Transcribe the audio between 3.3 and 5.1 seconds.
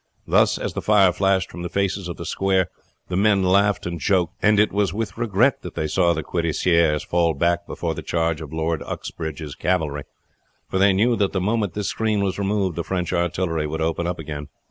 laughed and joked, and it was